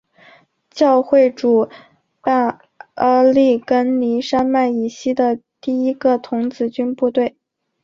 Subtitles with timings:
[0.71, 1.69] 教会主
[2.21, 2.57] 办
[2.95, 7.37] 阿利根尼山脉以西的第一个童子军部队。